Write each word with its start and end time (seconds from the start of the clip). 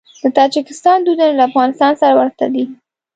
د 0.23 0.23
تاجکستان 0.37 0.97
دودونه 1.01 1.33
له 1.37 1.43
افغانستان 1.49 1.91
سره 2.01 2.13
ورته 2.19 2.45
دي. 2.53 2.63